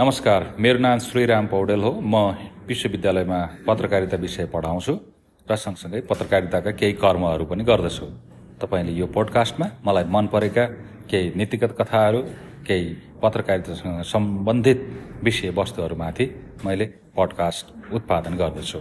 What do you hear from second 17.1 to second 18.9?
Podcast उत्पादन गर्दछु।